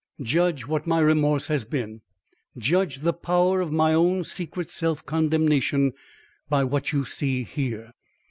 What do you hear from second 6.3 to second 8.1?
by what you see here."